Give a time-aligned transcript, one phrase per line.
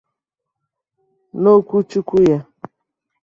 [1.41, 2.39] N'okwuchukwu ya